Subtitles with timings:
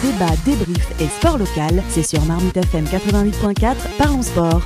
[0.00, 4.60] Débat, débrief et sport local, c'est sur Marmite FM 88.4, parlons sport.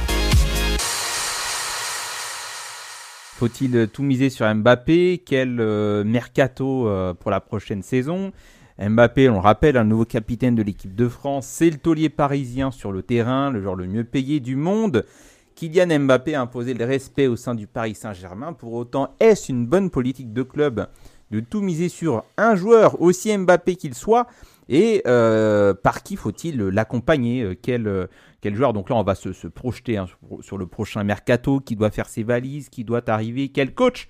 [3.39, 5.23] Faut-il tout miser sur Mbappé?
[5.25, 8.31] Quel euh, mercato euh, pour la prochaine saison?
[8.79, 12.71] Mbappé, on le rappelle, un nouveau capitaine de l'équipe de France, c'est le taulier parisien
[12.71, 15.07] sur le terrain, le joueur le mieux payé du monde.
[15.55, 18.53] Kylian Mbappé a imposé le respect au sein du Paris Saint-Germain.
[18.53, 20.89] Pour autant, est-ce une bonne politique de club
[21.31, 24.27] de tout miser sur un joueur, aussi Mbappé qu'il soit?
[24.69, 28.07] Et euh, par qui faut-il l'accompagner euh, quel, euh,
[28.41, 28.73] quel joueur?
[28.73, 30.07] Donc là, on va se, projeter hein,
[30.41, 34.09] sur, le prochain mercato, qui doit faire ses valises, qui doit arriver, quel coach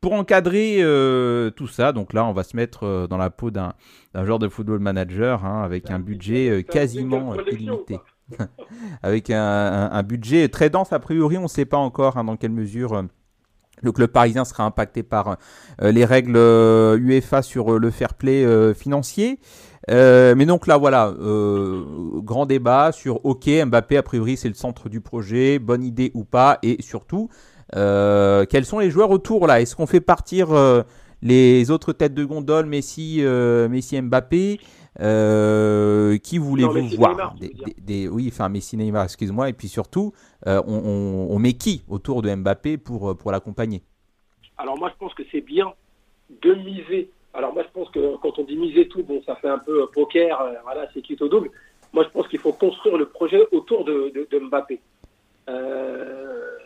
[0.00, 0.80] pour encadrer
[1.56, 1.92] tout ça?
[1.92, 3.72] Donc là, on va se mettre dans la peau d'un
[4.14, 7.98] joueur de football manager hein, avec un budget quasiment illimité.
[9.02, 12.52] avec un, budget très dense, a priori, on ne sait pas encore hein, dans quelle
[12.52, 13.02] mesure
[13.80, 15.38] le club parisien sera impacté par
[15.80, 19.40] les règles UEFA sur le fair play financier.
[19.90, 21.82] Euh, mais donc là, voilà, euh,
[22.22, 26.24] grand débat sur OK, Mbappé, a priori, c'est le centre du projet, bonne idée ou
[26.24, 27.28] pas, et surtout,
[27.74, 29.60] euh, quels sont les joueurs autour là?
[29.60, 30.48] Est-ce qu'on fait partir
[31.22, 34.58] les autres têtes de gondole, Messi, Messi Mbappé?
[34.96, 37.34] Qui voulez-vous voir?
[37.78, 40.12] Des, Oui, enfin Messi Neymar, excuse-moi, et puis surtout,
[40.46, 43.82] on, on, met qui autour de Mbappé pour, pour l'accompagner?
[44.56, 45.72] Alors moi, je pense que c'est bien
[46.42, 49.48] de miser alors moi, je pense que quand on dit miser tout, bon, ça fait
[49.48, 51.50] un peu poker, euh, voilà, c'est quitte au double.
[51.92, 54.80] Moi, je pense qu'il faut construire le projet autour de, Mbappé.
[55.48, 56.56] Euh,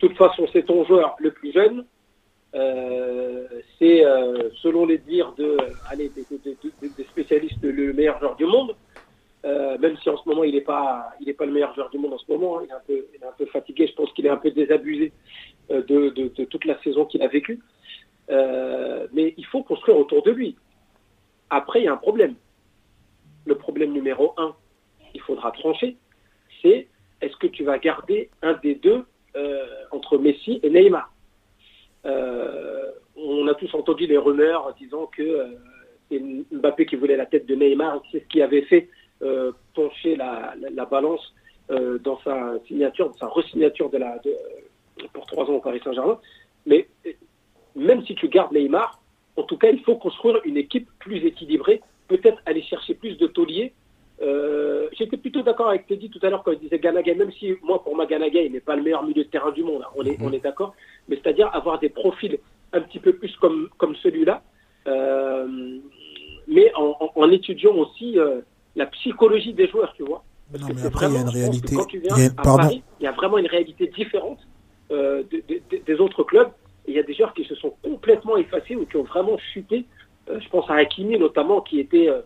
[0.00, 1.84] de toute façon, c'est ton joueur le plus jeune.
[2.54, 4.04] Euh, c'est,
[4.62, 8.74] selon les dires des, spécialistes, le meilleur joueur du monde.
[9.44, 12.30] même si en ce moment, il n'est pas, le meilleur joueur du monde en ce
[12.30, 12.58] moment.
[12.58, 12.62] Hein.
[12.88, 13.88] il, est un peu, fatigué.
[13.88, 15.12] Je pense qu'il est un peu désabusé
[15.68, 17.60] de toute la saison qu'il a vécue.
[18.30, 20.56] Euh, mais il faut autour de lui.
[21.50, 22.34] Après, il y a un problème.
[23.44, 24.54] Le problème numéro un,
[25.14, 25.96] il faudra trancher,
[26.62, 26.88] c'est
[27.20, 29.04] est-ce que tu vas garder un des deux
[29.36, 31.12] euh, entre Messi et Neymar?
[32.06, 35.46] Euh, On a tous entendu les rumeurs disant que
[36.08, 36.20] c'est
[36.52, 38.88] Mbappé qui voulait la tête de Neymar, c'est ce qui avait fait
[39.74, 40.54] pencher la,
[40.90, 41.32] balance
[41.68, 44.20] dans sa signature, dans sa resignature de la,
[45.12, 46.18] pour trois ans au Paris Saint-Germain.
[46.66, 46.88] Mais
[47.74, 49.01] même si tu gardes Neymar,
[49.36, 53.26] en tout cas, il faut construire une équipe plus équilibrée, peut-être aller chercher plus de
[53.26, 53.72] tauliers.
[54.20, 57.54] Euh, j'étais plutôt d'accord avec Teddy tout à l'heure quand il disait Ganaga, même si
[57.62, 59.90] moi, pour moi, Ganaga, il n'est pas le meilleur milieu de terrain du monde, hein.
[59.96, 60.26] on est, mhm.
[60.26, 60.74] on est d'accord,
[61.08, 62.38] mais c'est-à-dire avoir des profils
[62.72, 64.42] un petit peu plus comme, comme celui-là,
[64.86, 65.78] euh,
[66.46, 68.40] mais en, étudiant aussi euh,
[68.76, 70.22] la psychologie des joueurs, tu vois.
[70.52, 71.76] non, mais après, il y a une réalité.
[73.00, 74.38] il y a vraiment une réalité différente
[74.90, 76.50] des autres clubs
[76.86, 79.86] il y a des joueurs qui se sont complètement effacés ou qui ont vraiment chuté.
[80.28, 82.20] Euh, je pense à Hakimi notamment, qui était, euh,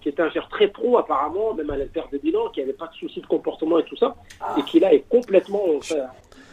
[0.00, 2.88] qui était un joueur très pro apparemment, même à l'Inter de Milan, qui n'avait pas
[2.88, 4.16] de soucis de comportement et tout ça,
[4.56, 5.62] et qui là est complètement...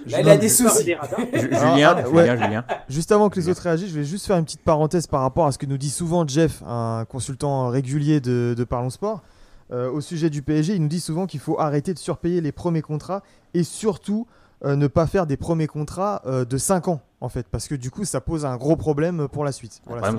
[0.08, 0.84] il a des soucis.
[1.34, 5.08] Julien, Julien, Juste avant que les autres réagissent, je vais juste faire une petite parenthèse
[5.08, 8.90] par rapport à ce que nous dit souvent Jeff, un consultant régulier de, de Parlons
[8.90, 9.22] Sport.
[9.72, 12.52] Euh, au sujet du PSG, il nous dit souvent qu'il faut arrêter de surpayer les
[12.52, 13.24] premiers contrats
[13.54, 14.28] et surtout
[14.64, 18.04] ne pas faire des premiers contrats de 5 ans en fait, parce que du coup,
[18.04, 19.82] ça pose un gros problème pour la suite.
[19.86, 20.12] Voilà,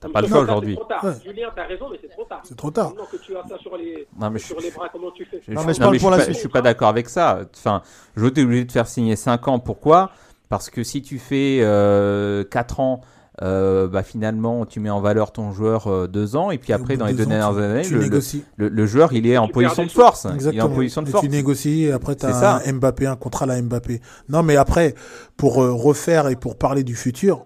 [0.00, 0.76] t'as pas le choix aujourd'hui.
[1.24, 2.40] Julien, t'as raison, mais c'est trop tard.
[2.42, 2.92] C'est trop tard.
[3.10, 4.08] que tu as ça sur les,
[4.38, 6.28] sur les bras, comment tu fais Non, mais je, suite.
[6.28, 7.42] Je suis pas d'accord avec ça.
[7.54, 7.82] Enfin,
[8.16, 9.58] je t'ai obligé de faire signer 5 ans.
[9.60, 10.10] Pourquoi?
[10.48, 12.44] Parce que si tu fais 4 euh,
[12.78, 13.00] ans
[13.42, 16.96] euh, bah, finalement, tu mets en valeur ton joueur euh, deux ans, et puis après,
[16.96, 20.26] dans les deux dernières années, le, le, joueur, il est en position de force.
[20.26, 20.52] Exactement.
[20.52, 21.24] Il est en position de force.
[21.24, 24.00] tu négocies, et après, tu as un Mbappé, un contrat à la Mbappé.
[24.28, 24.94] Non, mais après,
[25.36, 27.44] pour euh, refaire et pour parler du futur,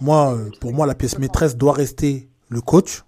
[0.00, 3.02] moi, pour moi, la pièce maîtresse doit rester le coach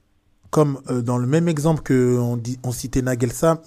[0.55, 3.59] comme euh, dans le même exemple que on, dit, on citait Nagelsmann,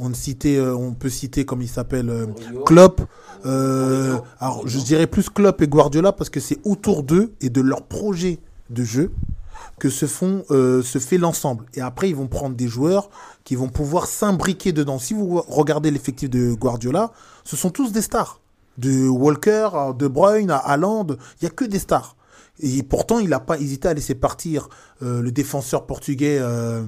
[0.00, 2.26] on citait, euh, on peut citer comme il s'appelle euh,
[2.66, 3.00] Klopp.
[3.44, 7.82] alors je dirais plus Klopp et Guardiola parce que c'est autour d'eux et de leur
[7.82, 9.12] projet de jeu
[9.78, 11.64] que se font se fait l'ensemble.
[11.74, 13.08] Et après ils vont prendre des joueurs
[13.44, 14.98] qui vont pouvoir s'imbriquer dedans.
[14.98, 17.12] Si vous regardez l'effectif de Guardiola,
[17.44, 18.40] ce sont tous des stars.
[18.78, 21.06] De Walker, De Bruyne à Haaland,
[21.40, 22.16] il y a que des stars.
[22.60, 24.68] Et pourtant, il n'a pas hésité à laisser partir
[25.02, 26.82] euh, le défenseur portugais euh,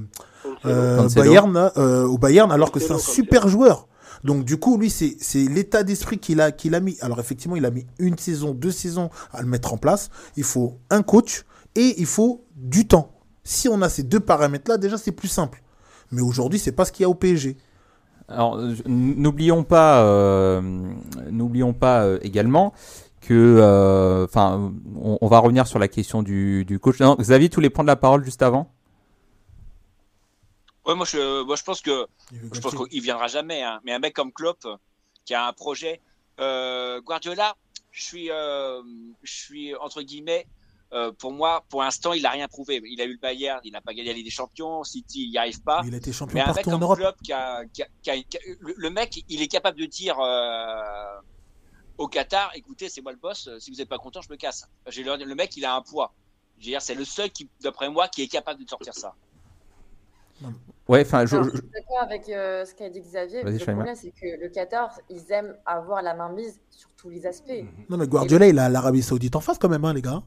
[0.65, 3.87] euh, Bayern, au Bayern, alors que c'est un super joueur.
[4.25, 6.97] Donc du coup, lui, c'est l'état d'esprit qu'il a, qu'il a mis.
[7.01, 10.11] Alors effectivement, il a mis une saison, deux saisons à le mettre en place.
[10.37, 11.45] Il faut un coach
[11.77, 13.13] et il faut du temps.
[13.45, 15.63] Si on a ces deux paramètres-là, déjà, c'est plus simple.
[16.11, 17.57] Mais aujourd'hui, c'est pas ce qu'il y a au PSG.
[18.29, 20.61] Alors, n'oublions pas,
[21.31, 22.75] n'oublions pas également
[23.21, 27.01] que, euh, enfin, on, va revenir sur la question du, du coach.
[27.01, 28.73] Non, Xavier, tu voulais prendre la parole juste avant?
[30.87, 33.63] Ouais, moi je, moi, je pense que je pense qu'il viendra jamais.
[33.63, 33.81] Hein.
[33.85, 34.67] Mais un mec comme Klopp
[35.25, 36.01] qui a un projet,
[36.41, 37.55] euh, Guardiola,
[37.91, 38.83] je suis, je
[39.33, 40.47] suis entre guillemets
[40.93, 42.83] euh, pour moi, pour l'instant, il n'a rien prouvé.
[42.85, 44.83] Il a eu le Bayern, il n'a pas gagné la Ligue des Champions.
[44.83, 45.83] City, il n'y arrive pas.
[45.87, 46.99] Il a été champion partout en Europe.
[46.99, 51.21] le, mec, il est capable de dire euh,
[52.01, 53.49] au Qatar écoutez, c'est moi le boss.
[53.59, 54.67] Si vous n'êtes pas content, je me casse.
[54.87, 56.13] Le, le mec, il a un poids.
[56.81, 59.15] C'est le seul qui, d'après moi, qui est capable de sortir ça.
[60.89, 61.51] Ouais, enfin, je, je...
[61.51, 63.43] suis d'accord avec euh, ce qu'a dit Xavier.
[63.43, 67.27] Le problème, c'est que le Qatar, ils aiment avoir la main mise sur tous les
[67.27, 67.65] aspects.
[67.89, 70.23] Non, mais Guardiola, il a l'Arabie Saoudite en face quand même, hein, les gars.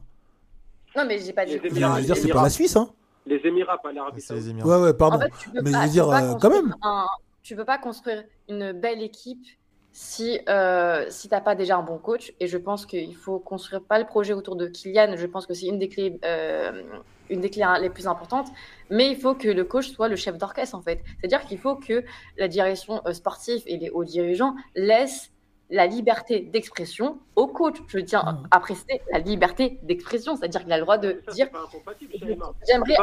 [0.96, 1.58] Non, mais j'ai pas dit.
[1.62, 2.88] Je dire, c'est pas la Suisse, hein.
[3.26, 4.62] Les Émirats, pas l'Arabie Saoudite.
[4.64, 5.18] Ouais, ouais, pardon.
[5.54, 6.74] mais je veux dire, euh, quand même.
[7.42, 9.44] Tu peux pas construire une belle équipe
[9.94, 12.34] si, euh, si tu n'as pas déjà un bon coach.
[12.40, 15.14] Et je pense qu'il faut construire pas le projet autour de Kylian.
[15.16, 16.82] Je pense que c'est une des clés, euh,
[17.30, 18.48] une des clés les plus importantes.
[18.90, 21.00] Mais il faut que le coach soit le chef d'orchestre, en fait.
[21.20, 22.02] C'est-à-dire qu'il faut que
[22.36, 25.30] la direction euh, sportive et les hauts dirigeants laissent
[25.70, 27.76] la liberté d'expression au coach.
[27.86, 28.48] Je tiens mmh.
[28.50, 31.46] à préciser la liberté d'expression, c'est-à-dire qu'il a le droit de dire.
[32.66, 32.96] J'aimerais.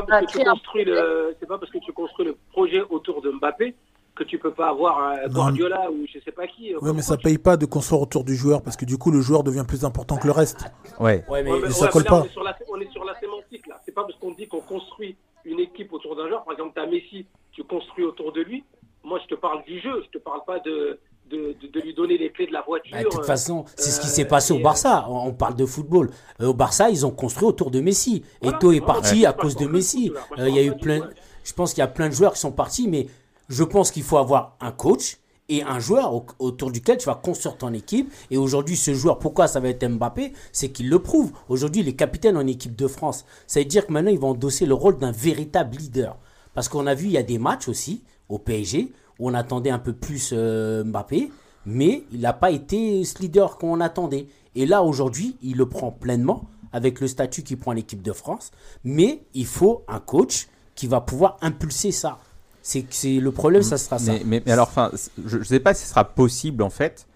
[1.40, 3.76] C'est pas parce que tu construis le projet autour de Mbappé
[4.24, 6.76] que tu peux pas avoir un Guardiola ou je sais pas qui.
[6.82, 9.22] Oui, mais ça paye pas de construire autour du joueur parce que du coup le
[9.22, 10.66] joueur devient plus important que le reste.
[11.00, 11.24] Ouais.
[11.30, 12.22] ouais mais, ça colle pas.
[12.22, 13.80] On est, sur la, on est sur la sémantique là.
[13.86, 15.16] C'est pas parce qu'on dit qu'on construit
[15.46, 16.44] une équipe autour d'un joueur.
[16.44, 18.64] Par exemple, tu as Messi, tu construis autour de lui.
[19.04, 20.04] Moi, je te parle du jeu.
[20.06, 21.00] Je te parle pas de
[21.32, 22.92] de, lui donner les clés de la voiture.
[22.92, 25.06] Bah, de toute façon, c'est ce qui s'est passé au Barça.
[25.10, 26.10] On parle de football.
[26.42, 28.24] Euh, au Barça, ils ont construit autour de Messi.
[28.42, 30.12] Eto est parti à cause de Messi.
[30.38, 31.10] Euh, il y a eu plein.
[31.44, 33.08] Je pense qu'il y a plein de joueurs qui sont partis, mais
[33.52, 35.18] je pense qu'il faut avoir un coach
[35.50, 38.12] et un joueur autour duquel tu vas construire ton équipe.
[38.30, 40.32] Et aujourd'hui, ce joueur, pourquoi ça va être Mbappé?
[40.54, 41.34] C'est qu'il le prouve.
[41.50, 43.26] Aujourd'hui, il est capitaine en équipe de France.
[43.48, 46.18] Ça veut dire que maintenant, il va endosser le rôle d'un véritable leader.
[46.54, 49.80] Parce qu'on a vu, il y a des matchs aussi au PSG on attendait un
[49.80, 51.32] peu plus euh, Mbappé,
[51.66, 54.28] mais il n'a pas été ce leader qu'on attendait.
[54.56, 58.52] Et là, aujourd'hui, il le prend pleinement avec le statut qu'il prend l'équipe de France,
[58.84, 62.18] mais il faut un coach qui va pouvoir impulser ça.
[62.62, 64.14] C'est le problème, ça sera ça.
[64.26, 64.92] Mais, alors, enfin,
[65.26, 67.08] je ne sais pas si ce sera possible en fait,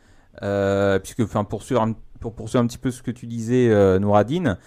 [0.41, 3.69] euh, puisque, enfin, pour poursuivre, un, pour poursuivre un petit peu ce que tu disais,
[3.69, 4.57] euh, Nouradine,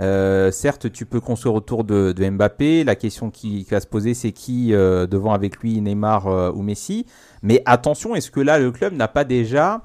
[0.00, 2.84] euh, certes, tu peux construire autour de, Mbappé.
[2.84, 6.62] La question qui, va se poser, c'est qui euh, devant avec lui, Neymar euh, ou
[6.62, 7.06] Messi.
[7.42, 9.82] Mais attention, est-ce que là, le club n'a pas déjà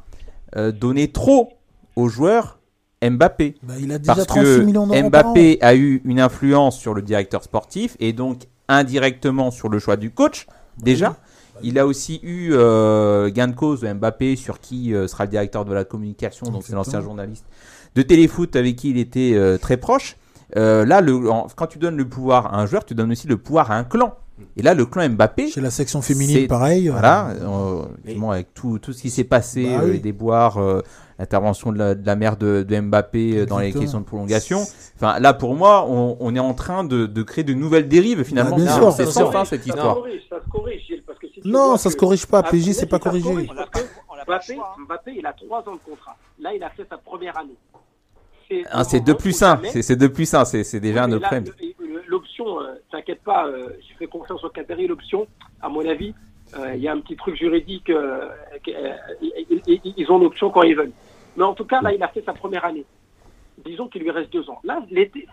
[0.56, 1.54] donné trop
[1.96, 2.60] aux joueurs
[3.02, 3.56] Mbappé?
[3.64, 7.44] Bah, Il a déjà Parce que millions Mbappé a eu une influence sur le directeur
[7.44, 11.18] sportif et donc indirectement sur le choix du coach, déjà.
[11.62, 15.74] Il a aussi eu gain de cause de Mbappé sur qui sera le directeur de
[15.74, 17.46] la communication, donc c'est l'ancien journaliste
[17.96, 20.18] de téléfoot avec qui il était euh, très proche.
[20.56, 21.20] Euh, là, le,
[21.56, 23.84] quand tu donnes le pouvoir à un joueur, tu donnes aussi le pouvoir à un
[23.84, 24.16] clan.
[24.58, 25.50] Et là, le clan Mbappé.
[25.50, 26.90] Chez la section féminine, pareil.
[26.90, 27.84] Voilà, euh,
[28.32, 30.60] avec tout, tout ce qui s'est passé, bah les déboires,
[31.20, 34.62] l'intervention de, la, mère de, Mbappé dans les questions de prolongation.
[34.96, 38.58] Enfin, là, pour moi, on, est en train de, créer de nouvelles dérives finalement.
[38.58, 39.98] Bah, c'est sans fin cette histoire.
[40.30, 42.44] Ça se corrige, parce que non, ça se corrige pas.
[42.44, 43.48] PJ, c'est pas corrigé.
[44.26, 46.16] Mbappé, Mbappé, il a trois ans de contrat.
[46.40, 47.58] Là, il a fait sa première année.
[48.84, 51.46] C'est 2 ah, plus 1, c'est 2 plus 1, c'est déjà un autre problème.
[52.08, 55.26] L'option, euh, t'inquiète pas, euh, je fais confiance au Qatari, l'option,
[55.62, 56.14] à mon avis, euh,
[56.74, 57.92] il y a un petit truc juridique,
[58.68, 60.92] ils ont l'option quand ils veulent.
[61.36, 62.86] Mais en tout cas, là, il a fait sa première année.
[63.66, 64.60] Disons qu'il lui reste deux ans.
[64.64, 65.28] Là, l'été,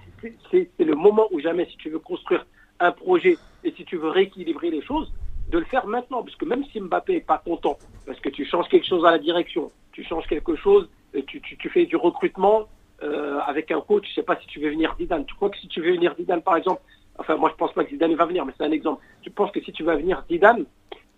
[0.51, 2.47] c'est le moment où jamais, si tu veux construire
[2.79, 5.13] un projet et si tu veux rééquilibrer les choses,
[5.49, 6.23] de le faire maintenant.
[6.23, 9.11] Parce que même si Mbappé n'est pas content, parce que tu changes quelque chose à
[9.11, 10.89] la direction, tu changes quelque chose,
[11.27, 12.69] tu, tu, fais du recrutement,
[13.03, 15.25] euh, avec un coach, je sais pas si tu veux venir Zidane.
[15.25, 16.83] Tu crois que si tu veux venir Zidane, par exemple,
[17.19, 19.03] enfin moi je pense pas que Zidane va venir, mais c'est un exemple.
[19.23, 20.65] Tu penses que si tu vas venir Zidane,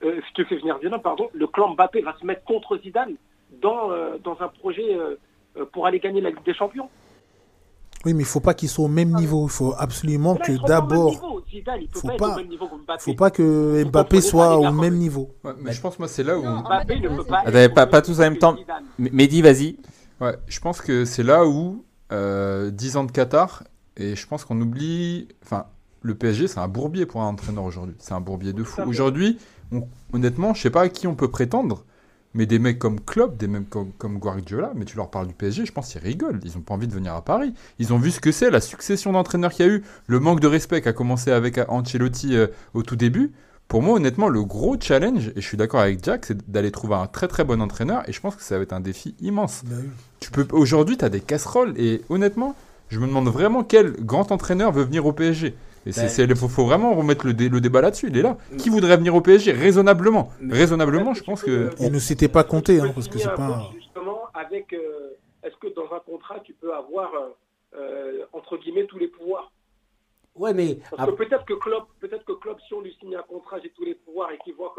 [0.05, 3.15] euh, si tu fais venir Zidane, pardon, le clan Mbappé va se mettre contre Zidane
[3.61, 5.17] dans, euh, dans un projet euh,
[5.73, 6.89] pour aller gagner la Ligue des Champions
[8.05, 9.47] oui, mais il faut pas qu'ils soient au même niveau.
[9.47, 11.45] Il faut absolument que d'abord.
[11.53, 12.37] Il faut pas.
[12.99, 15.31] Faut pas que Mbappé soit au même niveau.
[15.61, 16.43] mais je pense moi c'est là où.
[16.43, 17.69] Mbappé ne peut pas.
[17.69, 18.57] pas, pas tous en même temps.
[18.99, 19.77] Mehdi, vas-y.
[20.21, 23.65] Ouais, je pense que c'est là où euh, 10 ans de Qatar,
[23.97, 25.29] et je pense qu'on oublie.
[25.45, 25.67] Enfin,
[26.03, 27.95] le PSG, c'est un bourbier pour un entraîneur aujourd'hui.
[27.99, 28.83] C'est un bourbier de fou.
[28.87, 29.39] Aujourd'hui,
[30.13, 31.85] honnêtement, je sais pas à qui on peut prétendre,
[32.35, 35.35] mais des mecs comme Klopp, des mecs comme, comme Guardiola, mais tu leur parles du
[35.35, 36.41] PSG, je pense qu'ils rigolent.
[36.45, 37.55] Ils ont pas envie de venir à Paris.
[37.79, 40.41] Ils ont vu ce que c'est, la succession d'entraîneurs qu'il y a eu, le manque
[40.41, 43.33] de respect qui a commencé avec Ancelotti euh, au tout début.
[43.69, 46.95] Pour moi, honnêtement, le gros challenge, et je suis d'accord avec Jack, c'est d'aller trouver
[46.95, 49.63] un très très bon entraîneur, et je pense que ça va être un défi immense.
[49.65, 49.77] Bah
[50.21, 52.55] tu peux, aujourd'hui, tu as des casseroles, et honnêtement,
[52.91, 55.55] je me demande vraiment quel grand entraîneur veut venir au PSG.
[55.87, 58.09] Et il faut, vraiment remettre le, le débat là-dessus.
[58.09, 58.37] Il est là.
[58.59, 61.71] Qui voudrait venir au PSG raisonnablement Raisonnablement, je pense que.
[61.81, 63.71] Et ne s'était pas compté, hein, parce que c'est pas.
[63.75, 64.73] Justement, avec.
[64.73, 67.11] Euh, est-ce que dans un contrat, tu peux avoir,
[67.75, 69.51] euh, entre guillemets, tous les pouvoirs?
[70.37, 70.79] Ouais, mais.
[70.97, 73.71] Parce que peut-être que Klopp, peut-être que Klopp, si on lui signe un contrat, j'ai
[73.71, 74.75] tous les pouvoirs et qu'il voit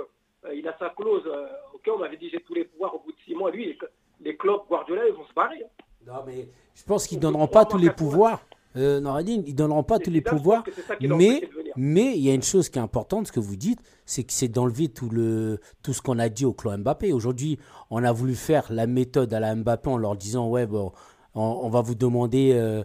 [0.50, 1.30] qu'il a sa clause,
[1.74, 3.78] ok, on avait dit j'ai tous les pouvoirs au bout de six mois, lui, les,
[4.22, 5.64] les Klopp, Guardiola, ils vont se barrer.
[5.64, 5.84] Hein.
[6.08, 8.40] Non, mais je pense qu'ils ne donneront pas tous les pouvoirs.
[8.76, 10.64] Euh, Noradine, ils donneront pas tous les pouvoirs,
[11.02, 14.24] mais mais il y a une chose qui est importante, ce que vous dites, c'est
[14.24, 17.14] que c'est d'enlever tout le tout ce qu'on a dit au club Mbappé.
[17.14, 20.92] Aujourd'hui, on a voulu faire la méthode à la Mbappé en leur disant ouais bon,
[21.36, 22.84] on, va vous demander euh,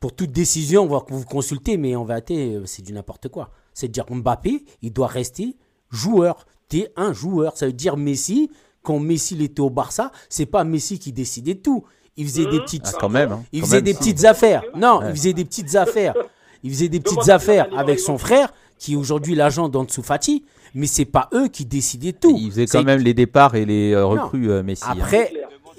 [0.00, 3.50] pour toute décision, on va vous consulter, mais en vérité, euh, c'est du n'importe quoi.
[3.72, 5.56] C'est dire Mbappé, il doit rester
[5.90, 6.46] joueur.
[6.68, 7.56] T'es un joueur.
[7.56, 8.50] Ça veut dire Messi.
[8.82, 11.84] Quand Messi était au Barça, c'est pas Messi qui décidait tout
[12.16, 12.86] il faisait des petites.
[12.86, 13.32] Ah, quand même.
[13.32, 14.62] Hein, il faisait des petites affaires.
[14.76, 16.14] Non, il faisait des petites affaires.
[16.62, 20.44] Il faisait des petites affaires avec son frère, qui est aujourd'hui l'agent d'Ansu Fati,
[20.74, 22.36] mais c'est pas eux qui décidaient tout.
[22.40, 24.82] Il faisait quand même les départs et les euh, recrues, euh, Messi.
[24.86, 24.96] Hein.
[25.00, 25.32] Après,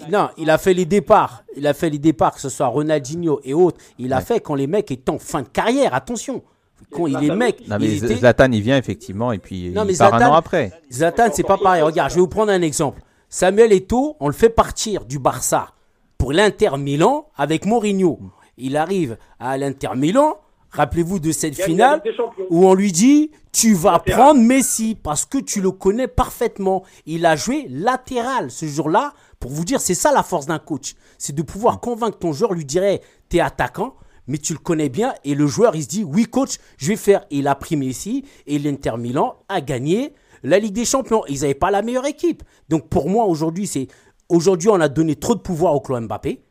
[0.10, 1.44] non, il a fait les départs.
[1.58, 3.78] Il a fait les départs, que ce soit Ronaldinho et autres.
[3.98, 5.94] Il a fait quand les mecs étaient en fin de carrière.
[5.94, 6.44] Attention.
[6.92, 7.68] Quand il est mec.
[7.68, 10.72] Non, mais Zlatan, il vient effectivement et puis non, il part un an après.
[10.92, 11.82] Zlatan, c'est pas pareil.
[11.82, 13.02] Regarde, je vais vous prendre un exemple.
[13.28, 15.70] Samuel Eto'o, on le fait partir du Barça
[16.18, 18.20] pour l'Inter Milan avec Mourinho.
[18.58, 20.38] Il arrive à l'Inter Milan.
[20.72, 22.02] Rappelez-vous de cette finale
[22.50, 26.84] où on lui dit tu vas prendre Messi parce que tu le connais parfaitement.
[27.06, 29.14] Il a joué latéral ce jour-là.
[29.40, 30.96] Pour vous dire, c'est ça la force d'un coach.
[31.18, 33.96] C'est de pouvoir convaincre ton joueur, lui dirait t'es attaquant,
[34.28, 35.14] mais tu le connais bien.
[35.24, 37.26] Et le joueur, il se dit oui, coach, je vais faire.
[37.32, 41.24] il a pris Messi et l'Inter Milan a gagné la Ligue des Champions.
[41.30, 42.44] Ils n'avaient pas la meilleure équipe.
[42.68, 43.88] Donc pour moi, aujourd'hui, c'est
[44.30, 46.44] Aujourd'hui, on a donné trop de pouvoir au club Mbappé.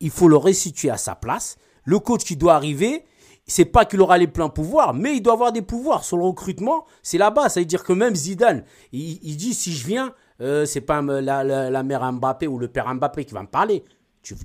[0.00, 1.58] Il faut le restituer à sa place.
[1.84, 3.04] Le coach qui doit arriver,
[3.46, 6.24] c'est pas qu'il aura les pleins pouvoirs, mais il doit avoir des pouvoirs sur le
[6.24, 6.86] recrutement.
[7.02, 7.48] C'est là-bas.
[7.48, 11.82] Ça veut dire que même Zidane, il, dit si je viens, euh, c'est pas la,
[11.82, 13.84] mère Mbappé ou le père Mbappé qui va me parler.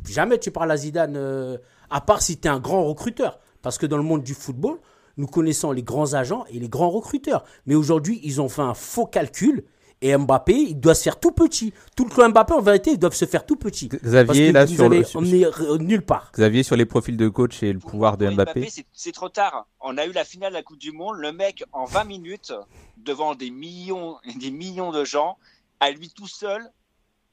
[0.08, 1.58] Jamais tu parles à Zidane, euh,
[1.90, 3.40] à part si tu es un grand recruteur.
[3.62, 4.80] Parce que dans le monde du football,
[5.18, 7.44] nous connaissons les grands agents et les grands recruteurs.
[7.66, 9.64] Mais aujourd'hui, ils ont fait un faux calcul
[10.04, 11.74] et Mbappé, il doit se faire tout petit.
[11.96, 13.88] Tout le club Mbappé, en vérité, ils doivent se faire tout petit.
[13.88, 15.04] Xavier, là, sur le.
[15.16, 16.32] On est nulle part.
[16.34, 18.70] Xavier, sur les profils de coach et le pouvoir de Mbappé.
[18.92, 19.66] c'est trop tard.
[19.80, 21.16] On a eu la finale de la Coupe du Monde.
[21.18, 22.54] Le mec, en 20 minutes,
[22.98, 25.38] devant des millions, des millions de gens,
[25.80, 26.70] à lui tout seul,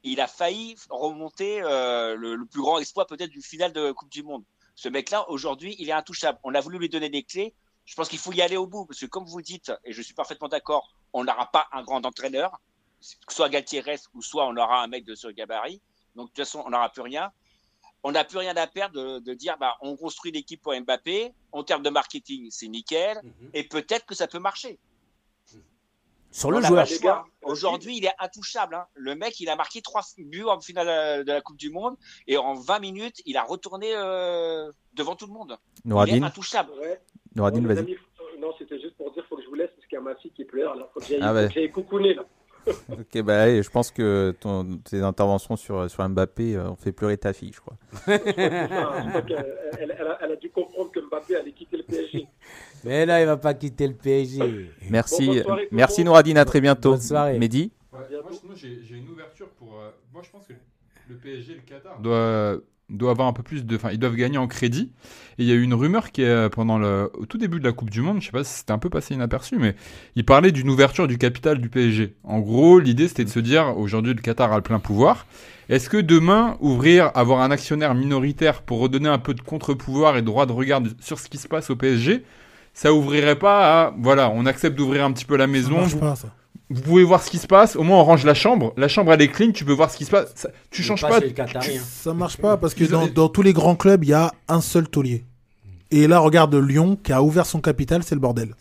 [0.05, 4.11] il a failli remonter euh, le, le, plus grand exploit peut-être du final de Coupe
[4.11, 4.45] du Monde.
[4.77, 6.39] Ce mec-là, aujourd'hui, il est intouchable.
[6.45, 7.53] On a voulu lui donner des clés.
[7.85, 10.01] Je pense qu'il faut y aller au bout, parce que comme vous dites, et je
[10.01, 12.61] suis parfaitement d'accord, on n'aura pas un grand entraîneur,
[13.29, 15.81] soit Galtier reste, ou soit on aura un mec de ce gabarit.
[16.17, 17.31] Donc de toute façon, on n'aura plus rien.
[18.03, 21.33] On n'a plus rien à perdre de, dire, bah, on construit l'équipe pour Mbappé.
[21.53, 23.21] En termes de marketing, c'est nickel.
[23.23, 23.51] Mhm.
[23.53, 24.79] Et peut-être que ça peut marcher.
[26.31, 26.87] Sur le joueur.
[27.43, 28.77] Aujourd'hui, il est intouchable.
[28.77, 28.87] Hein.
[28.95, 31.97] Le mec, il a marqué trois buts en finale de la Coupe du Monde
[32.29, 35.59] et en 20 minutes, il a retourné euh, devant tout le monde.
[35.85, 36.71] Il est intouchable.
[37.35, 37.99] Nouradine, vas-y.
[38.39, 40.75] Non, c'était juste pour dire faut que je vous laisse a ma fille qui pleure.
[40.77, 42.25] Là, faut que j'aille ah coucouner là.
[42.93, 47.17] ok, bah, je pense que ton, tes interventions sur, sur Mbappé euh, ont fait pleurer
[47.17, 47.77] ta fille, je crois.
[48.07, 48.21] elle,
[50.33, 52.27] a, dû comprendre que Mbappé allait quitter le PSG.
[52.85, 54.71] Mais là, il va pas quitter le PSG.
[54.91, 56.91] Merci, merci Nouradine, à très bientôt.
[56.91, 57.39] Bonne soirée.
[57.39, 59.79] Mehdi moi, j'ai une ouverture pour.
[59.79, 60.53] Euh, moi, je pense que
[61.09, 62.59] le PSG le Qatar doit
[62.91, 63.77] doit avoir un peu plus de.
[63.77, 64.91] Enfin, ils doivent gagner en crédit.
[65.39, 67.61] Et il y a eu une rumeur qui est euh, pendant le au tout début
[67.61, 69.75] de la Coupe du Monde, je sais pas si c'était un peu passé inaperçu, mais
[70.17, 72.15] il parlait d'une ouverture du capital du PSG.
[72.25, 75.27] En gros, l'idée c'était de se dire aujourd'hui le Qatar a le plein pouvoir.
[75.69, 80.23] Est-ce que demain ouvrir, avoir un actionnaire minoritaire pour redonner un peu de contre-pouvoir et
[80.23, 82.25] droit de regard sur ce qui se passe au PSG,
[82.75, 85.89] ça ouvrirait pas à voilà, on accepte d'ouvrir un petit peu la maison.
[85.89, 86.35] Ça pas, ça
[86.71, 87.75] vous pouvez voir ce qui se passe.
[87.75, 88.73] Au moins, on range la chambre.
[88.77, 89.51] La chambre, elle est clean.
[89.51, 90.33] Tu peux voir ce qui se passe.
[90.37, 91.21] Ça, tu changes pas.
[91.21, 94.61] Ça Ça marche pas parce que dans, tous les grands clubs, il y a un
[94.61, 95.25] seul taulier.
[95.91, 98.55] Et là, regarde Lyon qui a ouvert son capital, c'est le bordel.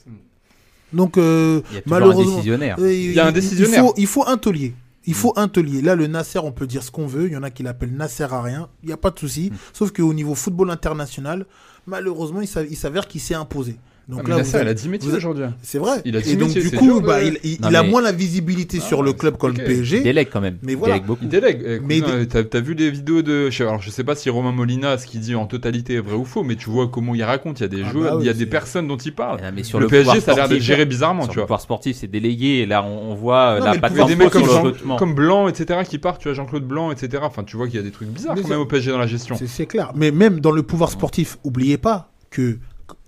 [0.91, 2.77] Donc, euh, malheureusement, un décisionnaire.
[2.79, 3.85] Euh, il y a un décisionnaire.
[3.95, 4.73] Il faut, un taulier.
[5.05, 5.83] Il faut un taulier.
[5.83, 7.27] Là, le Nasser, on peut dire ce qu'on veut.
[7.27, 8.69] Il y en a qui l'appellent Nasser à rien.
[8.81, 9.51] Il n'y a pas de souci.
[9.51, 9.57] Mm.
[9.73, 11.45] Sauf qu'au niveau football international,
[11.85, 12.47] malheureusement, il
[12.77, 13.77] s'avère qu'il s'est imposé.
[14.09, 15.45] Donc ah, là, vous, elle a 10 métiers aujourd'hui.
[15.61, 16.01] C'est vrai.
[16.03, 19.03] Il a 10 et donc, du coup, bah, il, il, a moins la visibilité sur
[19.03, 19.97] le club comme le PSG.
[19.97, 20.57] Il délègue quand même.
[20.63, 20.95] Mais voilà.
[20.95, 21.23] Il délègue beaucoup.
[21.23, 21.81] Il délègue.
[21.85, 23.49] mais t'as as vu les vidéos de.
[23.61, 26.25] Alors, je sais pas si Romain Molina, ce qu'il dit en totalité est vrai ou
[26.25, 27.59] faux, mais tu vois comment il raconte.
[27.59, 29.41] Il y a des ah joueurs, bah il y a des personnes dont il parle.
[29.53, 31.43] mais sur le, PSG, ça a l'air d'être géré bizarrement, tu vois.
[31.43, 32.59] Le pouvoir sportif, c'est délégué.
[32.59, 36.21] Et là, on, voit la patte des mecs comme Blanc, etc., qui partent.
[36.21, 37.21] Tu vois, Jean-Claude Blanc, etc.
[37.23, 39.07] Enfin, tu vois qu'il y a des trucs bizarres quand même au PSG dans la
[39.07, 39.37] gestion.
[39.45, 39.91] C'est clair.
[39.93, 42.57] Mais même dans le pouvoir sportif, oubliez pas que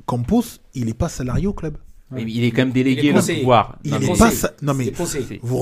[0.06, 1.78] Campos, il n'est pas salarié au club.
[2.18, 3.78] il est quand même délégué le pouvoir.
[3.84, 4.32] Il est, pas
[4.62, 4.92] non mais
[5.42, 5.58] vous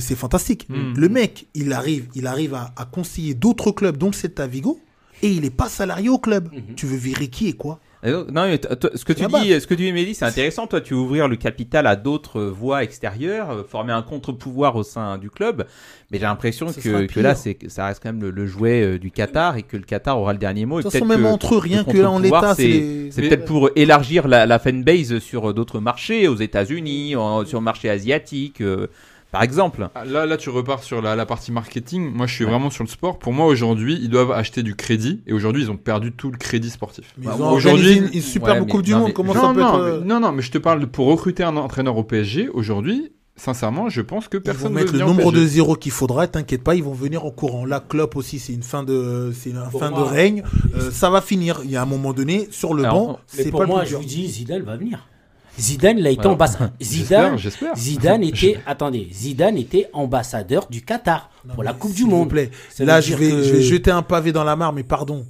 [0.00, 0.68] c'est fantastique.
[0.68, 0.94] Hmm.
[0.96, 4.80] Le mec, il arrive, il arrive à, conseiller d'autres clubs, dont c'est à Vigo,
[5.22, 6.48] et il n'est pas salarié au club.
[6.52, 6.74] Mhm.
[6.76, 7.80] Tu veux virer qui et quoi?
[8.04, 8.60] Non, mais
[8.94, 10.66] ce que tu dis, ce que tu dis, Mélie, c'est intéressant.
[10.66, 14.82] Toi, tu veux ouvrir le capital à d'autres voies extérieures, euh, former un contre-pouvoir au
[14.82, 15.66] sein du club.
[16.10, 19.10] Mais j'ai l'impression que, que, là, c'est, ça reste quand même le, jouet euh, du
[19.10, 20.78] Qatar et que le Qatar aura le dernier mot.
[20.78, 23.70] De toute façon, même entre eux, rien que là en l'état, c'est, c'est peut-être pour
[23.74, 27.12] élargir la, la fanbase sur d'autres marchés, aux États-Unis,
[27.46, 28.60] sur le marché asiatique.
[28.60, 28.88] Euh,
[29.34, 29.88] par exemple.
[29.96, 32.08] Ah, là, là, tu repars sur la, partie marketing.
[32.14, 33.18] Moi, je suis vraiment sur le sport.
[33.18, 35.22] Pour moi, aujourd'hui, ils doivent acheter du crédit.
[35.26, 37.12] Et aujourd'hui, ils ont perdu tout le crédit sportif.
[37.18, 39.12] Bah, aujourd'hui, une, une super Coupe du Monde.
[39.12, 39.80] Comment ça peut non, être...
[39.80, 42.48] Euh, non, non, mais je te parle pour recruter un entraîneur au PSG.
[42.48, 46.28] Aujourd'hui, sincèrement, je pense que personne ne mettre le nombre de zéros qu'il faudra.
[46.28, 47.64] T'inquiète pas, ils vont venir en courant.
[47.64, 50.44] La Klopp aussi, c'est une fin de, c'est une fin de règne.
[50.76, 51.60] Euh, ça va finir.
[51.64, 53.18] Il y a un moment donné sur le banc.
[53.26, 55.08] C'est pour moi, je vous dis, Zidane va venir.
[55.58, 56.70] Zidane, il a été ambassadeur.
[56.80, 57.38] Zidane,
[57.76, 62.30] Zidane était, attendez, Zidane était ambassadeur du Qatar pour la Coupe du Monde.
[62.30, 62.50] Plaît.
[62.78, 65.24] Là, je vais, je vais jeter un pavé dans la mare, mais pardon.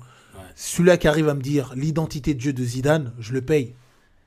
[0.57, 3.75] Celui-là qui arrive à me dire l'identité de jeu de Zidane, je le paye.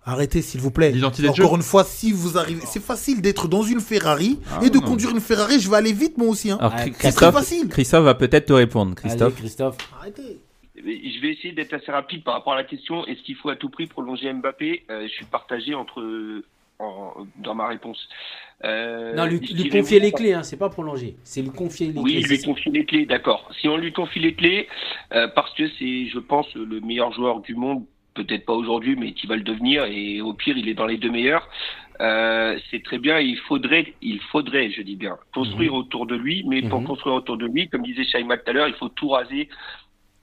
[0.04, 0.94] Arrêtez, s'il vous plaît.
[1.04, 4.80] Encore une fois, si vous arrivez, c'est facile d'être dans une Ferrari ah, et de
[4.80, 5.60] conduire une Ferrari.
[5.60, 6.50] Je vais aller vite, moi aussi.
[6.50, 6.60] Hein.
[6.98, 7.68] Christophe, facile.
[7.68, 8.96] Christophe va peut-être te répondre.
[8.96, 9.36] Christophe.
[9.36, 9.76] Christophe.
[10.00, 10.40] Arrêtez
[10.78, 13.06] je vais essayer d'être assez rapide par rapport à la question.
[13.06, 14.84] Est-ce qu'il faut à tout prix prolonger Mbappé?
[14.90, 16.44] Euh, Je suis partagé entre
[17.38, 18.08] dans ma réponse.
[18.64, 22.02] Euh, non, lui, confier les clés, hein, c'est pas prolonger, c'est lui confier les clés.
[22.04, 23.50] Oui, lui confier les clés, d'accord.
[23.60, 24.68] Si on lui confie les clés,
[25.12, 29.14] euh, parce que c'est, je pense, le meilleur joueur du monde, peut-être pas aujourd'hui, mais
[29.14, 31.50] qui va le devenir, et au pire, il est dans les deux meilleurs.
[32.00, 33.20] c'est très bien.
[33.20, 35.80] Il faudrait, il faudrait, je dis bien, construire mhm.
[35.80, 36.44] autour de lui.
[36.48, 36.88] Mais pour mhm.
[36.88, 39.50] construire autour de lui, comme disait Shaima tout à l'heure, il faut tout raser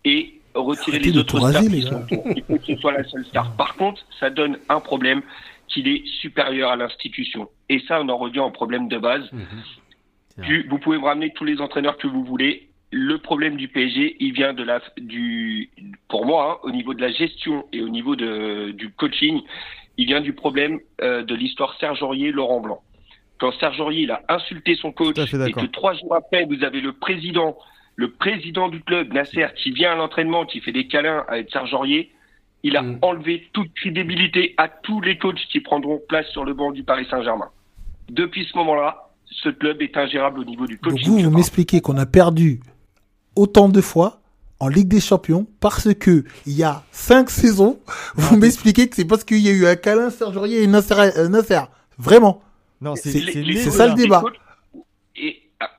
[0.05, 3.57] et retirer les autres stars Il faut que ce soit la seule star.
[3.57, 5.23] Par contre, ça donne un problème
[5.69, 7.49] qu'il est supérieur à l'institution.
[7.69, 9.25] Et ça, on en revient au problème de base.
[9.33, 10.65] Mhm.
[10.69, 12.69] vous pouvez me ramener tous les entraîneurs que vous voulez.
[12.91, 15.71] Le problème du PSG, il vient de la, du,
[16.09, 19.41] pour moi, hein, au niveau de la gestion et au niveau de, du coaching,
[19.97, 22.83] il vient du problème euh, de l'histoire Serge Aurier, Laurent Blanc.
[23.39, 26.81] Quand Serge Aurier il a insulté son coach et que trois jours après, vous avez
[26.81, 27.57] le président
[27.97, 31.73] le président du club, Nasser, qui vient à l'entraînement, qui fait des câlins à Serge
[31.75, 32.11] Aurier,
[32.63, 32.99] il a mm.
[33.03, 37.07] enlevé toute crédibilité à tous les coachs qui prendront place sur le banc du Paris
[37.11, 37.51] Saint-Germain.
[38.11, 41.07] Depuis ce moment-là, ce club est ingérable au niveau du coaching.
[41.07, 42.61] Donc vous, vous m'expliquez qu'on a perdu
[43.37, 44.21] autant de fois
[44.61, 47.79] en Ligue des Champions parce que il y a cinq saisons,
[48.15, 50.95] vous m'expliquez que c'est parce qu'il y a eu un câlin Serge Aurier et Nasser.
[51.17, 51.61] Euh,
[51.99, 52.43] Vraiment.
[52.81, 53.11] Non, c'est
[53.71, 54.23] ça le débat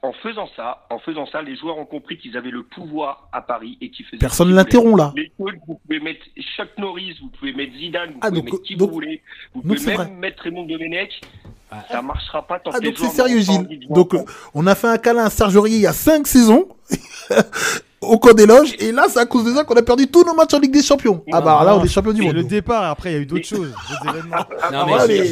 [0.01, 3.41] en faisant ça, en faisant ça, les joueurs ont compris qu'ils avaient le pouvoir à
[3.41, 4.17] Paris et qu'ils faisaient.
[4.17, 5.13] Personne ne l'interrompt là.
[5.15, 8.61] Les coachs, vous pouvez mettre Chuck Norris, vous pouvez mettre Zidane, vous ah, pouvez mettre
[8.61, 9.21] qui vous voulez,
[9.53, 11.21] vous pouvez même mettre Raymond Domenech.
[11.71, 11.83] Ah.
[11.89, 13.88] Ça marchera pas tant ah, que donc c'est sérieux, Gilles.
[13.89, 14.13] Donc,
[14.53, 16.67] on a fait un câlin à Serge Aurier il y a 5 saisons.
[18.01, 18.73] au coin des loges.
[18.79, 20.73] Et là, c'est à cause de ça qu'on a perdu tous nos matchs en Ligue
[20.73, 21.23] des Champions.
[21.31, 22.36] Ah bah là, on est champion du monde.
[22.36, 23.73] le départ, après, il y a eu d'autres choses.
[24.71, 25.27] non, mais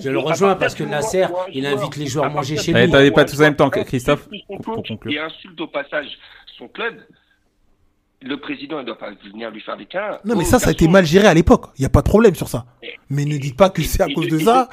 [0.00, 2.90] je, le rejoins parce que Nasser, il invite les joueurs à manger chez lui.
[2.90, 4.28] T'avais pas tous en même temps, Christophe,
[4.62, 5.12] pour conclure.
[5.12, 6.08] Et insulte au passage
[6.58, 6.94] son club.
[8.22, 10.20] Le président ne doit pas venir lui faire des cas.
[10.24, 11.66] Non, mais ça, ça a été mal géré à l'époque.
[11.76, 12.64] Il n'y a pas de problème sur ça.
[13.10, 14.68] Mais ne dites pas que c'est à cause de ça.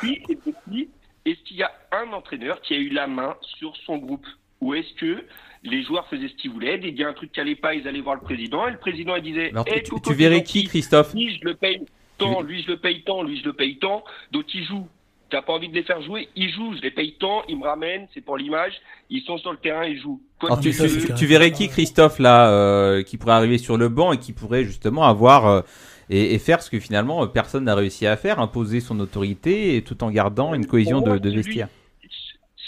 [1.26, 4.26] Est-ce qu'il y a un entraîneur qui a eu la main sur son groupe?
[4.62, 5.26] Ou est-ce que
[5.64, 6.78] les joueurs faisaient ce qu'ils voulaient.
[6.78, 8.68] Dès qu'il y a un truc qui allait pas, ils allaient voir le président.
[8.68, 11.86] Et le président, il disait eh, Tu, verrais qui, Christophe Lui, je le paye
[12.18, 14.04] tant, lui, je le paye tant, lui, je le paye tant.
[14.32, 14.88] D'autres, ils jouent.
[15.30, 17.64] T'as pas envie de les faire jouer, ils jouent, je les paye tant, ils me
[17.64, 18.74] ramènent, c'est pour l'image,
[19.10, 20.22] ils sont sur le terrain, ils jouent.
[20.62, 24.66] tu, verrais qui, Christophe, là, euh, qui pourrait arriver sur le banc et qui pourrait
[24.66, 25.62] justement avoir euh,
[26.10, 30.04] et, faire ce que finalement personne n'a réussi à faire, imposer son autorité et tout
[30.04, 31.70] en gardant une cohésion de, de vestiaire.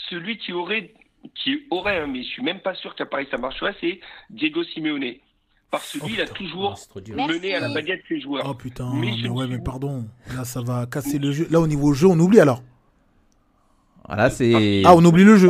[0.10, 0.93] Celui qui aurait
[1.36, 4.63] qui aurait, hein, mais je suis même pas sûr qu'à Paris ça marcherait, c'est Diego
[4.63, 5.15] Simeone.
[5.71, 8.45] Parce que lui, il a toujours mené à la baguette ses joueurs.
[8.47, 10.05] Oh putain, mais, ouais, mais pardon.
[10.36, 11.47] Là, ça va casser le jeu.
[11.49, 12.62] Là, au niveau jeu, on oublie alors.
[14.07, 14.83] Voilà, c'est.
[14.86, 15.49] Ah, on oublie le jeu.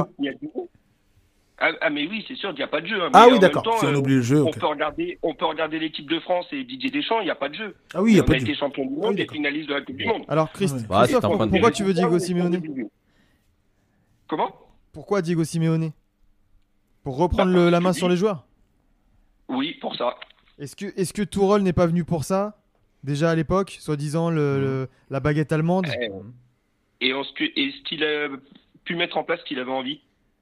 [1.58, 3.02] Ah, ah, mais oui, c'est sûr, il n'y a pas de jeu.
[3.02, 3.10] Hein.
[3.14, 3.80] ah oui, d'accord.
[3.80, 4.44] Si on oublie le jeu.
[4.44, 7.36] On, peut regarder, on peut regarder l'équipe de France et Didier Deschamps, il n'y a
[7.36, 7.76] pas de jeu.
[7.94, 8.46] Ah oui, il n'y a pas de jeu.
[8.46, 10.24] On a été champion du monde ah et finaliste de la Coupe du Monde.
[10.30, 12.62] Alors, Christ, pourquoi tu veux Diego Simeone?
[14.28, 14.63] Comment?
[14.94, 15.92] Pourquoi Diego Simeone?
[17.04, 18.46] Pour reprendre bah, la main sur les joueurs?
[19.50, 20.16] Oui, pour ça.
[20.60, 22.58] Est-ce que, est que Tourol n'est pas venu pour ça
[23.04, 25.88] Déjà à l'époque, soi-disant le, la baguette allemande?
[27.02, 28.30] Eh, Et est-ce qu'il a
[28.86, 30.00] pu mettre en place ce qu'il avait envie?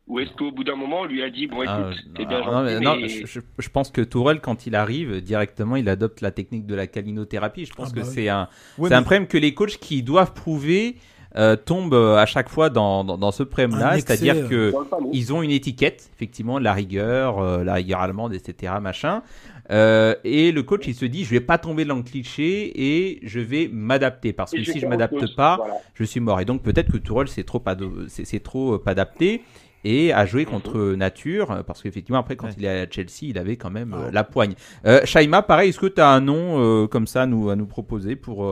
[0.07, 2.39] Ou est-ce qu'au bout d'un moment, on lui a dit Bon, Ah, écoute, non, bien
[2.39, 5.87] non, gentil, mais non, mais- je, je- pense que Tourelle, quand il arrive, directement, il
[5.87, 7.65] adopte la technique de la calinothérapie.
[7.65, 8.13] Je pense Ah que bah oui.
[8.13, 10.97] c'est un, Ouais, c'est un problème que les coachs qui doivent prouver
[11.37, 13.95] euh, tombent euh, à chaque fois dans, dans, dans ce problème-là.
[13.95, 15.09] C'est-à-dire que le panneau.
[15.13, 19.21] ils ont une étiquette, effectivement, de la rigueur, euh, la rigueur allemande, etc., machin.
[19.69, 23.19] Euh, et le coach, il se dit, je vais pas tomber dans le cliché et
[23.23, 25.75] je vais m'adapter parce que si je m'adapte pas, Voilà.
[25.93, 26.41] je suis mort.
[26.41, 29.43] Et donc peut-être que Tourelle c'est trop ado- c'est c'est trop euh, pas adapté
[29.85, 32.53] et a joué contre nature euh, parce qu'effectivement après quand Ouais.
[32.57, 34.55] il est à Chelsea il avait quand même euh, la poigne.
[34.85, 37.55] Euh, Shaima pareil est-ce que tu as un nom euh, comme ça à nous, à
[37.55, 38.45] nous proposer pour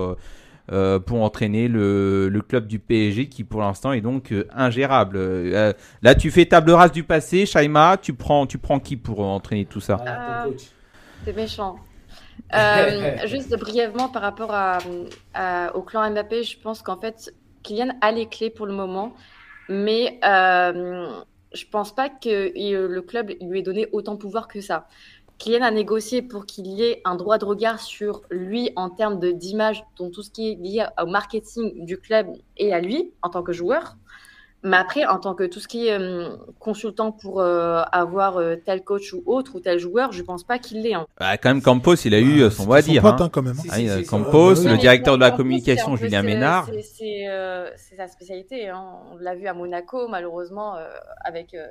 [0.72, 5.18] euh, pour entraîner le, le club du PSG qui pour l'instant est donc euh, ingérable.
[5.18, 9.22] Euh, là tu fais table rase du passé Shaima tu prends tu prends qui pour
[9.22, 9.98] euh, entraîner tout ça?
[9.98, 10.72] Voilà, ton coach.
[11.26, 11.80] C'est méchant.
[12.56, 14.80] Euh, juste brièvement par rapport à,
[15.34, 19.16] à- au clan Mbappé, je pense qu'en fait, Kylian a les clés pour le moment,
[19.70, 21.10] mais euh,
[21.54, 24.88] je pense pas que il- le club lui ait donné autant de pouvoir que ça.
[25.40, 29.20] Kylian a négocié pour qu'il y ait un droit de regard sur lui en termes
[29.34, 33.30] d'image, dont tout ce qui est lié au marketing du club et à lui en
[33.30, 33.96] tant que joueur.
[34.62, 38.58] Mais après, en tant que tout ce qui est euh, consultant pour euh, avoir euh,
[38.58, 40.94] tel coach ou autre ou tel joueur, je pense pas qu'il l'ait.
[40.96, 41.08] hein.
[41.18, 43.02] Bah, Quand même Campos il a eu Bah, son mot à son dire.
[43.04, 43.24] pote, hein.
[43.24, 43.56] hein, quand même.
[43.58, 43.62] hein.
[43.62, 46.70] Si, Ah, si, si, Campos, le directeur de la communication Julien Ménard.
[46.84, 48.68] c'est- euh, sa spécialité.
[48.68, 48.84] hein.
[49.14, 50.90] On l'a vu à Monaco, malheureusement, euh,
[51.24, 51.66] avec euh,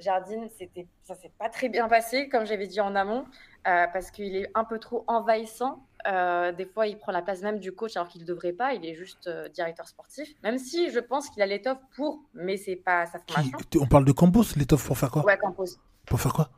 [0.00, 3.24] Jardine, c'était ça s'est pas très bien passé, comme j'avais dit en amont,
[3.66, 5.82] euh, parce qu'il est un peu trop envahissant.
[6.06, 8.74] Euh, des fois, il prend la place même du coach alors qu'il ne devrait pas.
[8.74, 10.28] Il est juste euh, directeur sportif.
[10.44, 13.58] Même si je pense qu'il a l'étoffe pour, mais c'est pas sa Qui- formation.
[13.80, 15.24] On parle de Campos, l'étoffe pour faire quoi?
[15.24, 15.64] Ouais, Campos.
[16.06, 16.50] Pour faire quoi?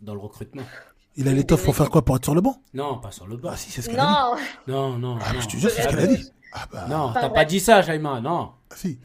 [0.00, 0.62] Dans le recrutement.
[1.16, 2.04] Il a l'étoffe pour faire quoi?
[2.04, 2.62] Pour être sur le banc?
[2.74, 3.48] Non, pas sur le banc.
[3.52, 4.42] Ah si, c'est ce qu'elle a dit.
[4.68, 5.40] Non, Non, non, Ah, non.
[5.40, 6.32] je te jure, c'est ce Ah, qu'elle a dit.
[6.52, 8.52] Ah bah, Non, Pas t'as pas dit ça, Jaima, non.
[8.70, 9.00] ah, si.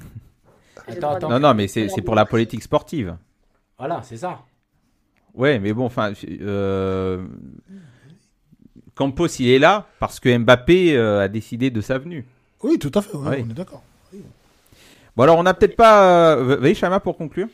[0.88, 1.30] Attends, attends.
[1.30, 3.16] Non, non, mais c'est pour la politique sportive.
[3.78, 4.40] Voilà, c'est ça.
[5.34, 7.26] Ouais, mais bon, enfin, euh,
[8.96, 12.26] Campos, il est là parce que Mbappé euh, a décidé de sa venue.
[12.62, 13.44] Oui, tout à fait, Oui.
[13.46, 13.82] on est d'accord.
[15.16, 16.36] Bon, alors, on n'a peut-être pas.
[16.36, 16.58] Euh...
[16.58, 17.48] Vas-y, Chama, pour conclure.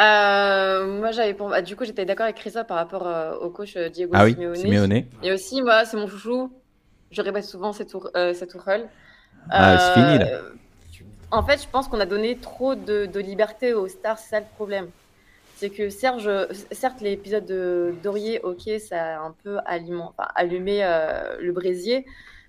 [0.00, 1.48] Euh, moi, j'avais pour...
[1.48, 4.34] bah, du coup, j'étais d'accord avec Christophe par rapport euh, au coach Diego Ah oui,
[4.34, 4.56] Simeone.
[4.56, 5.04] Simeone.
[5.22, 6.52] Et aussi, moi, c'est mon chouchou.
[7.10, 8.08] Je répète souvent, c'est Tour...
[8.16, 8.88] euh, Tuchel.
[9.50, 10.40] Ah, c'est fini, là.
[11.32, 14.46] En fait, je pense qu'on a donné trop de, liberté aux stars, c'est ça le
[14.56, 14.90] problème.
[15.56, 16.28] C'est que Serge,
[16.72, 19.58] certes, l'épisode de Dorier, ok, ça a un peu
[20.34, 22.04] allumé euh, le brésier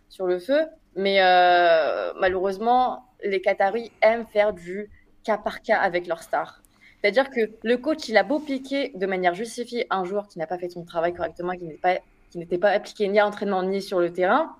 [0.09, 0.61] sur le feu,
[0.95, 4.89] mais euh, malheureusement, les Qataris aiment faire du
[5.23, 6.61] cas par cas avec leurs stars.
[7.01, 10.47] C'est-à-dire que le coach, il a beau piquer de manière justifiée un joueur qui n'a
[10.47, 13.99] pas fait son travail correctement, qui n'était pas, pas appliqué ni à l'entraînement ni sur
[13.99, 14.55] le terrain.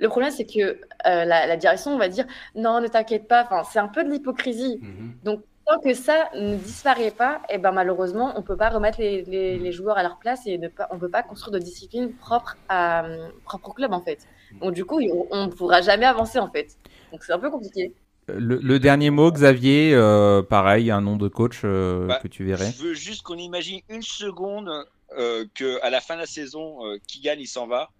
[0.00, 3.44] Le problème, c'est que euh, la, la direction va dire non, ne t'inquiète pas.
[3.44, 4.78] Enfin, c'est un peu de l'hypocrisie.
[4.82, 5.12] Mhm.
[5.24, 9.22] Donc, tant que ça ne disparaît pas, et ben malheureusement, on peut pas remettre les,
[9.26, 12.12] les- les joueurs à leur place et ne pas, on peut pas construire de discipline
[12.14, 13.04] propre à
[13.44, 14.26] propre au club en fait.
[14.60, 16.76] Donc du coup, on ne pourra jamais avancer en fait.
[17.12, 17.92] Donc c'est un peu compliqué.
[18.26, 22.44] Le, le dernier mot, Xavier, euh, pareil, un nom de coach euh, Bah, que tu
[22.44, 22.70] verrais.
[22.72, 24.70] Je veux juste qu'on imagine une seconde
[25.18, 27.90] euh, que à la fin de la saison, euh, Kylian il s'en va.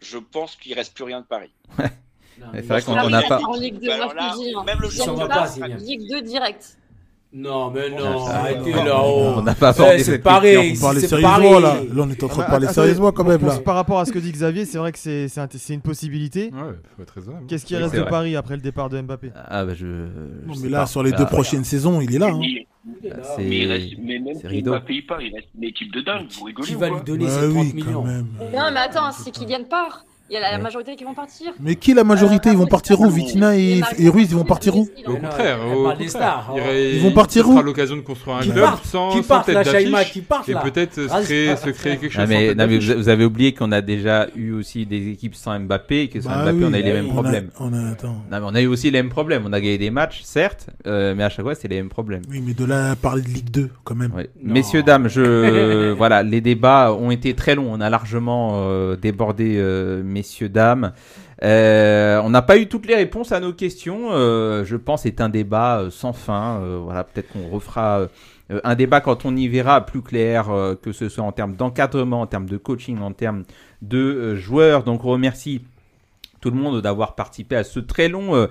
[0.00, 1.50] Je pense qu'il reste plus rien de Paris.
[2.40, 4.62] Non, C'est vrai qu'on- n'a pas- En Ligue 2, Bah, là, hein.
[4.64, 5.76] même le Zidane.
[5.78, 6.78] Ligue 2 direct.
[7.30, 9.34] Non, mais non, arrêtez non, là-haut.
[9.36, 10.72] On n'a pas abordé Eh, c'est cette pareil.
[10.76, 11.52] On parlait c'est sérieusement pareil.
[11.62, 11.74] là.
[11.94, 13.58] Là, on est en train de Ah, parler attendez, sérieusement quand même là.
[13.58, 15.82] Par rapport à ce que dit Xavier, c'est vrai que c'est c'est un- c'est une
[15.82, 16.44] possibilité.
[16.54, 17.44] Ouais, faut être raisonnable.
[17.46, 18.10] Qu'est-ce qui Oui, reste c'est de vrai.
[18.10, 19.30] Paris après le départ de Mbappé?
[19.46, 19.84] Ah, bah je.
[19.86, 20.86] Non, mais là, pas.
[20.86, 22.28] sur les Bah, deux prochaines saisons, il est là.
[22.32, 22.40] hein.
[22.42, 22.64] Il-.
[23.04, 24.70] C'est- mais, il reste, mais même c'est si rideau.
[24.70, 26.26] Mbappé il reste une équipe de dingue.
[26.38, 28.26] Vous rigolez Qui ou va quoi lui donner Bah ses 30 oui, millions même.
[28.54, 31.52] Non, mais attends, si Kylian part, il y a la, la majorité qui vont partir.
[31.60, 32.48] Mais qui la majorité?
[32.50, 33.08] Euh, Ils vont partir où?
[33.08, 34.88] Vitina et, et Ruiz, ils vont partir où?
[35.06, 36.10] Au non, contraire, au des contraire.
[36.10, 36.60] stars, hein.
[36.74, 37.64] Ils vont partir ce sera où?
[37.64, 40.16] l'occasion de construire un Qui club partent, sans, qui sans partent, tête d'affiche.
[40.48, 43.52] Et peut-être se créer, se créer quelque chose sans mais, non, mais vous, avez oublié
[43.54, 46.64] qu'on a déjà eu aussi des équipes sans Mbappé et que sans Bah Mbappé oui,
[46.68, 47.06] on a eu les bah mêmes.
[47.06, 47.50] On a- problèmes.
[47.60, 48.08] On a, attends.
[48.30, 49.42] Non, mais on a eu aussi les mêmes problèmes.
[49.46, 52.22] On a gagné des matchs, certes, euh, mais à chaque fois c'est les mêmes problèmes.
[52.30, 54.12] Oui, mais de là à parler de Ligue 2 quand même.
[54.14, 54.28] Ouais.
[54.42, 54.52] Non.
[54.54, 57.68] Messieurs, dames, je voilà, les débats ont été très longs.
[57.72, 60.92] On a largement euh, débordé, euh, messieurs, dames.
[61.44, 64.08] Euh, on n'a pas eu toutes les réponses à nos questions.
[64.10, 66.60] Euh, je pense c'est un débat euh, sans fin.
[66.82, 68.08] Voilà, peut-être qu'on refera
[68.64, 70.48] un débat quand on y verra plus clair,
[70.82, 73.44] que ce soit en termes d'encadrement, en termes de coaching, en termes
[73.82, 74.82] de joueurs.
[74.82, 75.62] Donc, on remercie
[76.40, 78.48] tout le monde d'avoir participé à ce très long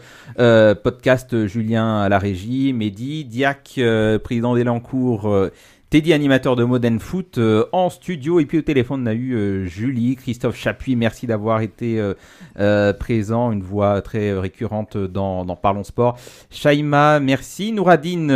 [0.83, 1.47] podcast.
[1.47, 3.79] Julien à la régie, Mehdi, Diac,
[4.23, 5.51] président d'Elancourt, euh,
[5.89, 8.41] Teddy, animateur de Modern Foot, euh, en studio.
[8.41, 10.97] Et puis au téléphone, on a eu euh, Julie, Christophe Chapuis.
[10.97, 11.97] Merci d'avoir été
[12.59, 16.17] euh, présent, une voix très récurrente dans, Parlons Sport.
[16.49, 17.71] Shaima, merci.
[17.71, 18.27] Nouradine,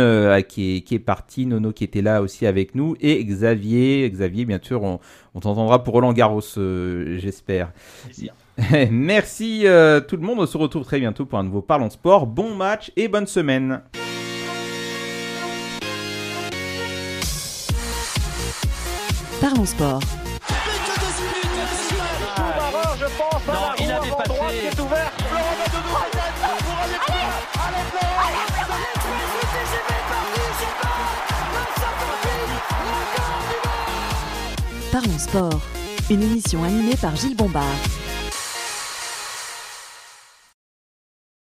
[0.48, 1.44] qui, est, qui est parti.
[1.44, 2.96] Nono, qui était là aussi avec nous.
[3.02, 4.98] Et Xavier, Xavier, bien sûr, on,
[5.34, 7.72] on t'entendra pour Roland Garros, j'espère.
[8.90, 9.66] Merci
[10.08, 10.38] tout le monde.
[10.38, 12.26] On se retrouve très bientôt pour un nouveau Parlons Sport.
[12.26, 13.82] Bon match et bonne semaine.
[19.42, 20.00] Parlons sport.
[34.92, 35.60] Parlons sport,
[36.08, 37.64] une émission animée par Gilles Bombard.